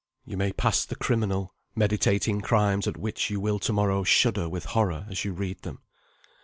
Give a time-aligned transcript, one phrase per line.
[0.25, 4.65] You may pass the criminal, meditating crimes at which you will to morrow shudder with
[4.65, 5.83] horror as you read them.